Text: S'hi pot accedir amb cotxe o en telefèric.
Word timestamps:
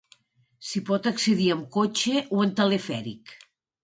S'hi 0.69 0.79
pot 0.85 1.09
accedir 1.11 1.49
amb 1.55 1.67
cotxe 1.75 2.23
o 2.39 2.39
en 2.47 2.55
telefèric. 2.61 3.35